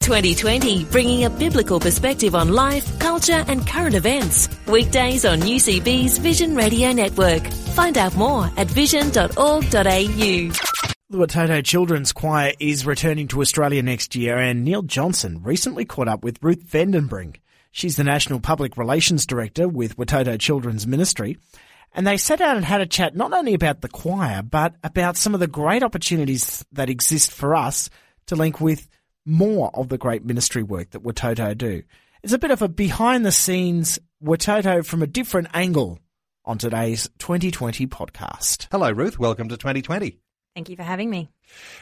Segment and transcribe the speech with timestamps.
[0.00, 4.48] 2020, bringing a biblical perspective on life, culture, and current events.
[4.66, 7.46] Weekdays on UCB's Vision Radio Network.
[7.74, 9.60] Find out more at vision.org.au.
[11.10, 16.08] The Watoto Children's Choir is returning to Australia next year, and Neil Johnson recently caught
[16.08, 17.36] up with Ruth Vandenbrink.
[17.72, 21.36] She's the National Public Relations Director with Watoto Children's Ministry.
[21.92, 25.16] And they sat down and had a chat not only about the choir, but about
[25.16, 27.90] some of the great opportunities that exist for us
[28.26, 28.88] to link with
[29.24, 31.82] more of the great ministry work that Watoto do.
[32.22, 35.98] It's a bit of a behind the scenes Watoto from a different angle
[36.44, 38.66] on today's 2020 podcast.
[38.70, 39.18] Hello, Ruth.
[39.18, 40.18] Welcome to 2020.
[40.54, 41.30] Thank you for having me.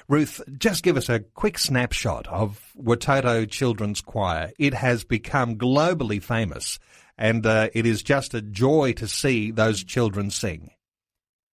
[0.08, 4.52] Ruth, just give us a quick snapshot of Watoto Children's Choir.
[4.58, 6.78] It has become globally famous,
[7.16, 10.70] and uh, it is just a joy to see those children sing.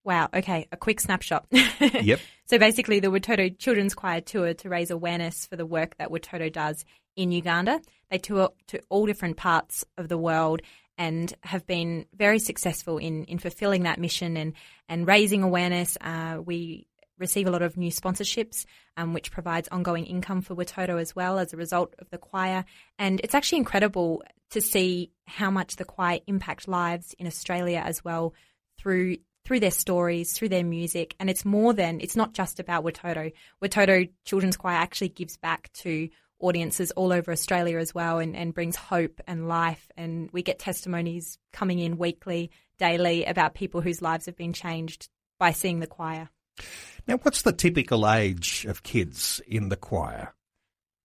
[0.04, 0.28] Wow.
[0.34, 0.68] Okay.
[0.70, 1.46] A quick snapshot.
[1.80, 2.20] Yep.
[2.46, 6.52] so basically, the Watoto Children's Choir tour to raise awareness for the work that Watoto
[6.52, 6.84] does
[7.16, 7.80] in Uganda.
[8.10, 10.60] They tour to all different parts of the world
[10.96, 14.52] and have been very successful in, in fulfilling that mission and,
[14.88, 15.96] and raising awareness.
[16.00, 16.86] Uh, we
[17.18, 18.64] receive a lot of new sponsorships,
[18.96, 22.64] um, which provides ongoing income for Watoto as well as a result of the choir.
[22.98, 28.04] And it's actually incredible to see how much the choir impact lives in Australia as
[28.04, 28.34] well
[28.78, 31.14] through through their stories, through their music.
[31.20, 33.32] And it's more than, it's not just about Watoto.
[33.62, 36.08] Watoto Children's Choir actually gives back to
[36.40, 39.90] audiences all over Australia as well and, and brings hope and life.
[39.96, 45.08] And we get testimonies coming in weekly, daily about people whose lives have been changed
[45.38, 46.30] by seeing the choir.
[47.06, 50.32] Now, what's the typical age of kids in the choir?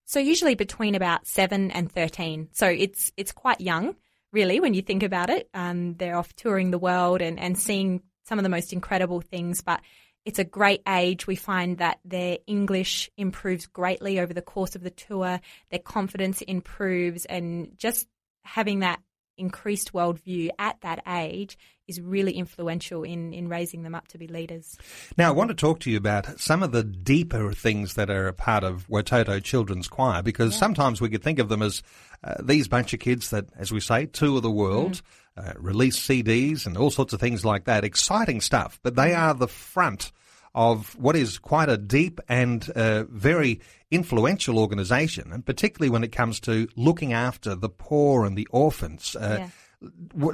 [0.05, 2.49] So usually between about seven and thirteen.
[2.51, 3.95] So it's it's quite young,
[4.31, 5.49] really, when you think about it.
[5.53, 9.61] Um, they're off touring the world and, and seeing some of the most incredible things,
[9.61, 9.81] but
[10.23, 11.25] it's a great age.
[11.25, 15.41] We find that their English improves greatly over the course of the tour,
[15.71, 18.07] their confidence improves, and just
[18.43, 19.01] having that
[19.37, 21.57] increased worldview at that age
[21.87, 24.77] is really influential in, in raising them up to be leaders.
[25.17, 28.27] Now, I want to talk to you about some of the deeper things that are
[28.27, 30.59] a part of Watoto Children's Choir because yeah.
[30.59, 31.81] sometimes we could think of them as
[32.23, 35.01] uh, these bunch of kids that, as we say, tour the world, mm.
[35.39, 37.83] Uh, release CDs and all sorts of things like that.
[37.83, 40.11] Exciting stuff, but they are the front
[40.53, 43.61] of what is quite a deep and uh, very
[43.91, 49.15] influential organisation, and particularly when it comes to looking after the poor and the orphans.
[49.15, 49.47] Uh,
[49.81, 50.31] yeah.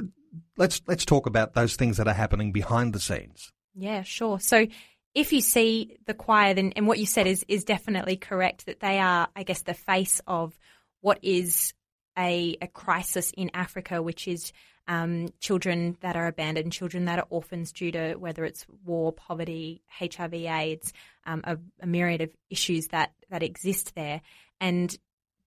[0.56, 3.52] let's let's talk about those things that are happening behind the scenes.
[3.74, 4.40] Yeah, sure.
[4.40, 4.66] So
[5.14, 8.80] if you see the choir, then and what you said is is definitely correct that
[8.80, 10.58] they are, I guess, the face of
[11.00, 11.74] what is
[12.18, 14.52] a, a crisis in Africa, which is
[14.88, 19.82] um, children that are abandoned, children that are orphans due to whether it's war, poverty,
[19.88, 20.92] HIV, AIDS,
[21.26, 24.22] um, a, a, myriad of issues that, that exist there.
[24.60, 24.96] And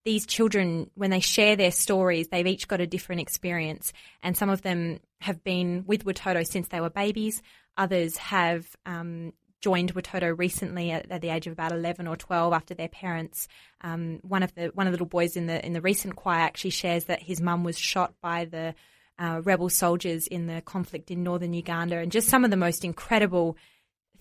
[0.04, 3.92] these children, when they share their stories, they've each got a different experience.
[4.22, 7.42] And some of them have been with Watoto since they were babies.
[7.76, 12.52] Others have um, joined Watoto recently at, at, the age of about 11 or 12
[12.52, 13.48] after their parents.
[13.82, 16.40] Um, one of the one of the little boys in the in the recent choir
[16.40, 18.74] actually shares that his mum was shot by the
[19.18, 22.84] uh, rebel soldiers in the conflict in northern Uganda, and just some of the most
[22.84, 23.56] incredible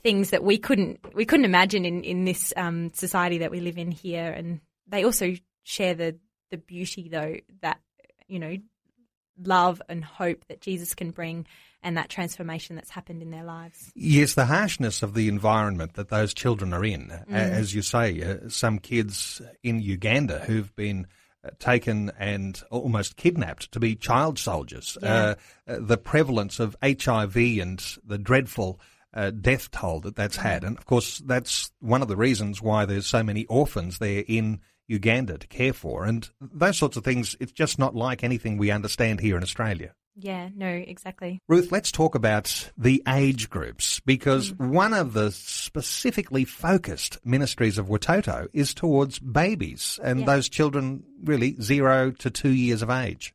[0.04, 3.78] things that we couldn't we couldn't imagine in in this um, society that we live
[3.78, 4.32] in here.
[4.32, 5.34] And they also
[5.64, 6.18] share the
[6.52, 7.80] the beauty though that
[8.28, 8.58] you know
[9.44, 11.46] love and hope that Jesus can bring
[11.82, 13.92] and that transformation that's happened in their lives.
[13.96, 17.08] Yes, the harshness of the environment that those children are in.
[17.08, 17.34] Mm.
[17.34, 21.08] As you say, uh, some kids in Uganda who've been
[21.44, 24.98] uh, taken and almost kidnapped to be child soldiers.
[25.02, 25.36] Yeah.
[25.68, 28.80] Uh, uh the prevalence of HIV and the dreadful
[29.14, 30.64] uh, death toll that that's had.
[30.64, 34.60] And of course, that's one of the reasons why there's so many orphans there in
[34.90, 36.04] Uganda to care for.
[36.04, 39.94] And those sorts of things, it's just not like anything we understand here in Australia.
[40.22, 41.40] Yeah, no, exactly.
[41.48, 44.70] Ruth, let's talk about the age groups because mm.
[44.70, 50.26] one of the specifically focused ministries of Watoto is towards babies and yeah.
[50.26, 53.34] those children really zero to two years of age.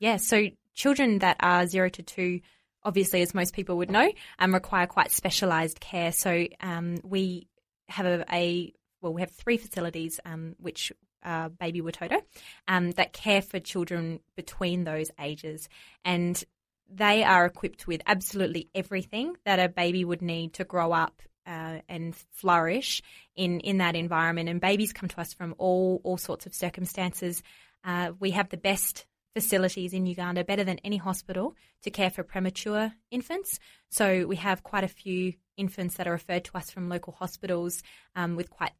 [0.00, 2.40] Yeah, so children that are zero to two,
[2.82, 6.12] obviously, as most people would know, um, require quite specialised care.
[6.12, 7.48] So um, we
[7.88, 10.92] have a, a, well, we have three facilities um, which
[11.22, 12.20] uh, Baby Watoto
[12.66, 15.68] um, that care for children between those ages.
[16.04, 16.42] And
[16.90, 21.80] they are equipped with absolutely everything that a baby would need to grow up uh,
[21.88, 23.02] and flourish
[23.34, 24.48] in, in that environment.
[24.48, 27.42] And babies come to us from all, all sorts of circumstances.
[27.84, 32.22] Uh, we have the best facilities in Uganda, better than any hospital, to care for
[32.22, 33.58] premature infants.
[33.90, 37.82] So we have quite a few infants that are referred to us from local hospitals
[38.16, 38.72] um, with quite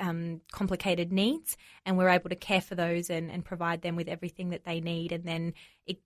[0.00, 1.56] um, complicated needs,
[1.86, 4.80] and we're able to care for those and, and, provide them with everything that they
[4.80, 5.54] need, and then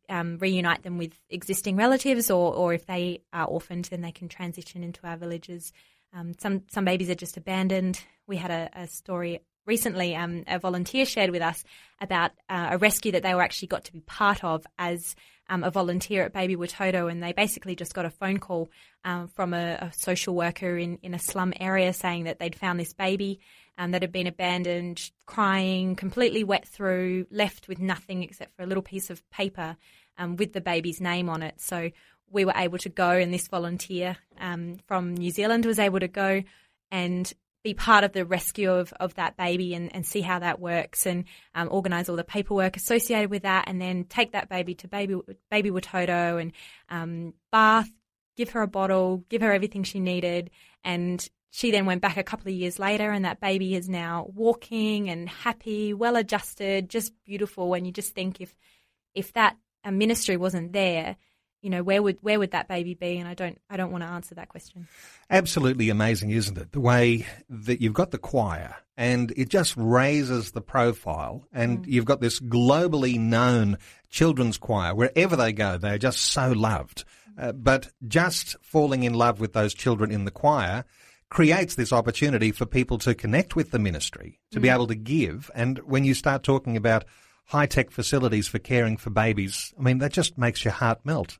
[0.08, 4.28] um, reunite them with existing relatives, or, or if they are orphaned, then they can
[4.28, 5.72] transition into our villages.
[6.12, 8.00] Um, some some babies are just abandoned.
[8.26, 10.14] We had a, a story recently.
[10.16, 11.64] Um, a volunteer shared with us
[12.00, 15.16] about uh, a rescue that they were actually got to be part of as
[15.48, 18.68] um, a volunteer at Baby Watoto, and they basically just got a phone call
[19.04, 22.80] um, from a, a, social worker in, in a slum area saying that they'd found
[22.80, 23.40] this baby
[23.78, 28.66] um, that had been abandoned, crying, completely wet through, left with nothing except for a
[28.66, 29.76] little piece of paper
[30.18, 31.60] um, with the baby's name on it.
[31.60, 31.90] So
[32.30, 36.08] we were able to go, and this volunteer um, from New Zealand was able to
[36.08, 36.42] go
[36.90, 37.32] and
[37.62, 41.04] be part of the rescue of, of that baby and, and see how that works
[41.04, 41.24] and
[41.54, 45.16] um, organise all the paperwork associated with that and then take that baby to baby
[45.50, 46.52] baby Watoto and
[46.90, 47.90] um, bath,
[48.36, 50.50] give her a bottle, give her everything she needed
[50.84, 54.30] and she then went back a couple of years later, and that baby is now
[54.34, 57.74] walking and happy, well adjusted, just beautiful.
[57.74, 58.54] And you just think if
[59.14, 61.16] if that a ministry wasn't there,
[61.62, 63.18] you know, where would where would that baby be?
[63.18, 64.86] And I don't I don't want to answer that question.
[65.30, 66.72] Absolutely amazing, isn't it?
[66.72, 71.86] The way that you've got the choir and it just raises the profile and mm.
[71.86, 73.78] you've got this globally known
[74.08, 77.04] children's choir wherever they go they're just so loved
[77.38, 80.84] uh, but just falling in love with those children in the choir
[81.28, 84.62] creates this opportunity for people to connect with the ministry, to mm.
[84.62, 85.50] be able to give.
[85.54, 87.04] And when you start talking about
[87.46, 91.38] high tech facilities for caring for babies, I mean, that just makes your heart melt.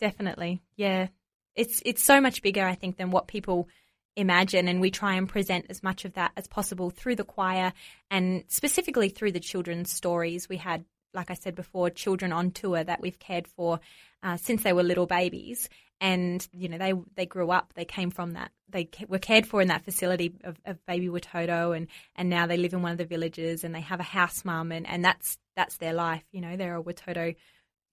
[0.00, 0.62] Definitely.
[0.76, 1.08] Yeah.
[1.54, 3.68] It's, it's so much bigger, I think, than what people
[4.16, 7.72] imagine and we try and present as much of that as possible through the choir
[8.10, 12.82] and specifically through the children's stories we had like i said before children on tour
[12.82, 13.80] that we've cared for
[14.22, 15.68] uh, since they were little babies
[16.02, 19.62] and you know they they grew up they came from that they were cared for
[19.62, 21.86] in that facility of, of baby Watoto and
[22.16, 24.72] and now they live in one of the villages and they have a house mum
[24.72, 27.34] and and that's that's their life you know they're a Watoto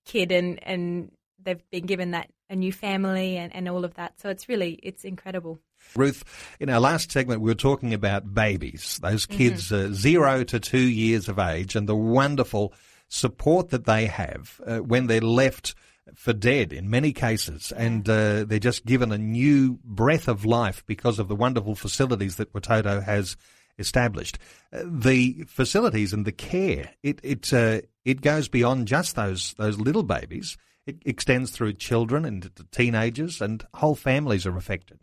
[0.06, 1.12] kid and and
[1.42, 4.80] they've been given that a new family and, and all of that so it's really
[4.82, 5.60] it's incredible
[5.96, 6.26] Ruth,
[6.60, 9.38] in our last segment, we were talking about babies, those mm-hmm.
[9.38, 9.94] kids mm-hmm.
[9.94, 12.74] uh, zero to two years of age, and the wonderful
[13.10, 15.76] support that they have uh, when they're left
[16.16, 20.84] for dead in many cases, and uh, they're just given a new breath of life
[20.86, 23.36] because of the wonderful facilities that Watoto has
[23.78, 24.38] established.
[24.74, 29.80] Uh, the facilities and the care it it uh, it goes beyond just those those
[29.80, 30.58] little babies.
[30.86, 35.00] It extends through children and teenagers, and whole families are affected.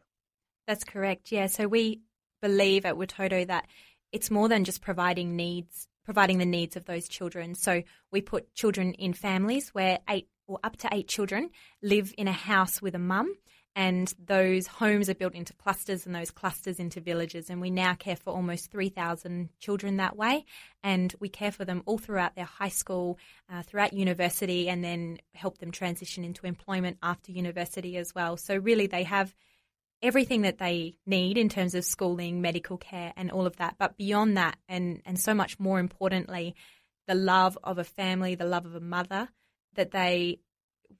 [0.66, 1.30] That's correct.
[1.30, 1.46] Yeah.
[1.46, 2.00] So we
[2.42, 3.66] believe at Watoto that
[4.12, 7.54] it's more than just providing needs providing the needs of those children.
[7.54, 11.50] So we put children in families where eight or up to eight children
[11.82, 13.34] live in a house with a mum.
[13.74, 17.50] And those homes are built into clusters and those clusters into villages.
[17.50, 20.46] And we now care for almost 3,000 children that way.
[20.82, 23.18] And we care for them all throughout their high school,
[23.52, 28.38] uh, throughout university, and then help them transition into employment after university as well.
[28.38, 29.34] So, really, they have
[30.02, 33.76] everything that they need in terms of schooling, medical care, and all of that.
[33.78, 36.54] But beyond that, and, and so much more importantly,
[37.06, 39.28] the love of a family, the love of a mother
[39.74, 40.40] that they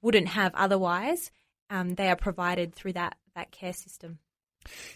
[0.01, 1.31] wouldn't have otherwise,
[1.69, 4.19] um, they are provided through that, that care system.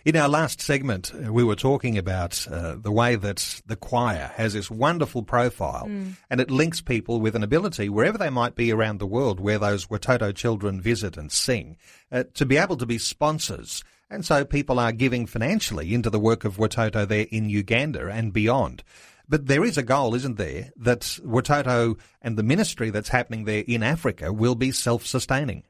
[0.06, 4.32] In our last segment, uh, we were talking about uh, the way that the choir
[4.36, 6.16] has this wonderful profile mm.
[6.30, 9.60] and it links people with an ability, wherever they might be around the world, where
[9.60, 11.78] those Watoto children visit and sing,
[12.12, 13.84] uh, to be able to be sponsors.
[14.10, 18.34] And so people are giving financially into the work of Watoto there in Uganda and
[18.34, 18.84] beyond.
[19.30, 23.64] But there is a goal, isn't there, that Watoto and the ministry that's happening there
[23.66, 25.64] in Africa will be self-sustaining.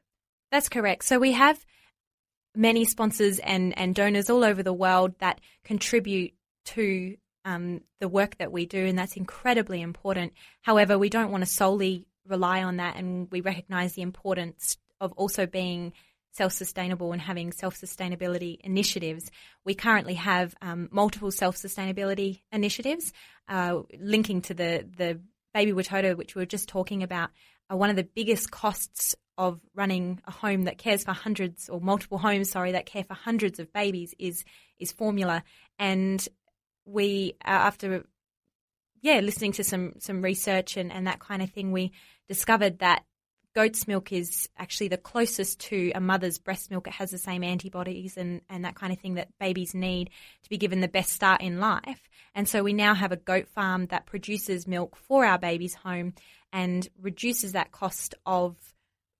[0.51, 1.05] That's correct.
[1.05, 1.63] So we have
[2.55, 6.33] many sponsors and, and donors all over the world that contribute
[6.65, 10.33] to um, the work that we do, and that's incredibly important.
[10.61, 15.11] However, we don't want to solely rely on that, and we recognise the importance of
[15.13, 15.93] also being
[16.33, 19.31] self sustainable and having self sustainability initiatives.
[19.65, 23.11] We currently have um, multiple self sustainability initiatives
[23.47, 25.19] uh, linking to the, the
[25.53, 27.31] Baby Watoto, which we were just talking about.
[27.75, 32.17] One of the biggest costs of running a home that cares for hundreds or multiple
[32.17, 34.43] homes, sorry, that care for hundreds of babies is
[34.77, 35.43] is formula.
[35.79, 36.25] And
[36.85, 38.05] we, uh, after
[39.01, 41.91] yeah, listening to some some research and, and that kind of thing, we
[42.27, 43.03] discovered that
[43.53, 46.87] goat's milk is actually the closest to a mother's breast milk.
[46.87, 50.09] It has the same antibodies and, and that kind of thing that babies need
[50.43, 52.01] to be given the best start in life.
[52.33, 56.13] And so we now have a goat farm that produces milk for our babies home
[56.53, 58.55] and reduces that cost of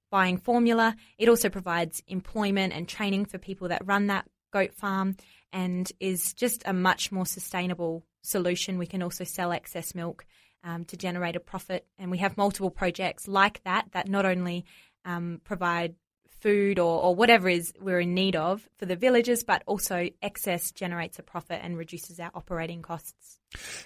[0.10, 0.96] buying formula.
[1.18, 5.18] It also provides employment and training for people that run that goat farm
[5.54, 8.78] and is just a much more sustainable solution.
[8.78, 10.26] We can also sell excess milk
[10.64, 11.86] um, to generate a profit.
[11.98, 14.66] And we have multiple projects like that that not only
[15.06, 15.96] um, provide
[16.42, 20.72] food or, or whatever is we're in need of for the villagers, but also excess
[20.72, 23.40] generates a profit and reduces our operating costs.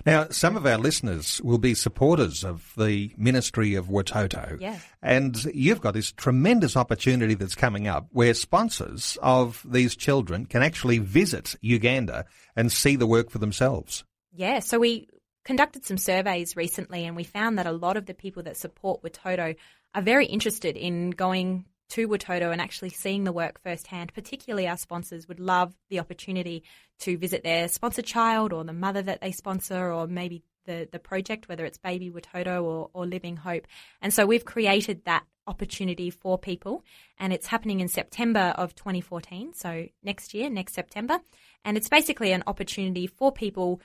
[0.05, 4.59] Now, some of our listeners will be supporters of the Ministry of Watoto.
[4.59, 4.79] Yeah.
[5.01, 10.63] And you've got this tremendous opportunity that's coming up where sponsors of these children can
[10.63, 14.05] actually visit Uganda and see the work for themselves.
[14.37, 15.07] Yeah, so we
[15.45, 19.01] conducted some surveys recently and we found that a lot of the people that support
[19.03, 19.55] Watoto
[19.93, 24.13] are very interested in going to Watoto and actually seeing the work firsthand.
[24.13, 26.63] Particularly our sponsors would love the opportunity
[26.99, 30.99] to visit their sponsor child or the mother that they sponsor or maybe the, the
[30.99, 33.67] project, whether it's Baby Watoto or, or Living Hope.
[34.01, 36.83] And so we've created that opportunity for people
[37.19, 41.19] and it's happening in September of 2014, so next year, next September.
[41.63, 43.79] And it's basically an opportunity for people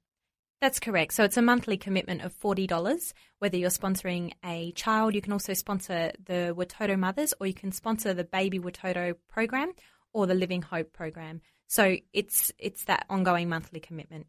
[0.60, 1.14] That's correct.
[1.14, 3.12] So it's a monthly commitment of $40.
[3.40, 7.72] Whether you're sponsoring a child, you can also sponsor the Watoto Mothers or you can
[7.72, 9.72] sponsor the Baby Watoto program
[10.12, 11.40] or the Living Hope program.
[11.66, 14.26] So it's it's that ongoing monthly commitment.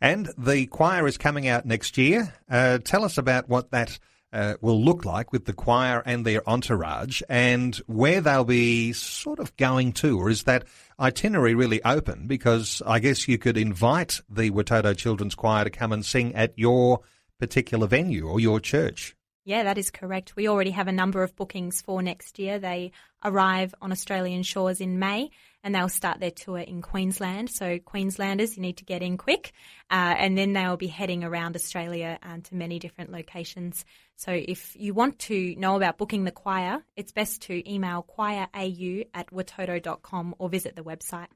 [0.00, 2.32] And the choir is coming out next year.
[2.48, 3.98] Uh, tell us about what that
[4.32, 9.38] uh, will look like with the choir and their entourage and where they'll be sort
[9.38, 10.18] of going to?
[10.18, 10.64] Or is that
[10.98, 12.26] itinerary really open?
[12.26, 16.58] Because I guess you could invite the Watoto Children's Choir to come and sing at
[16.58, 17.00] your
[17.38, 19.16] particular venue or your church.
[19.44, 20.34] Yeah, that is correct.
[20.34, 22.58] We already have a number of bookings for next year.
[22.58, 22.90] They
[23.24, 25.30] arrive on Australian shores in May
[25.66, 27.50] and they'll start their tour in Queensland.
[27.50, 29.52] So, Queenslanders, you need to get in quick.
[29.90, 33.84] Uh, and then they'll be heading around Australia um, to many different locations.
[34.14, 39.06] So, if you want to know about booking the choir, it's best to email choirau
[39.12, 41.26] at watoto.com or visit the website.